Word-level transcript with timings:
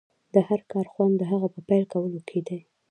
د 0.33 0.35
هر 0.47 0.61
کار 0.71 0.85
خوند 0.93 1.13
د 1.17 1.21
هغه 1.31 1.47
په 1.53 1.59
پيل 1.69 1.83
کولو 1.93 2.19
کې 2.29 2.39
دی. 2.47 2.59